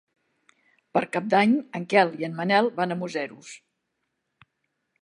[0.97, 3.55] Per Cap d'Any en Quel i en Manel van a Museros.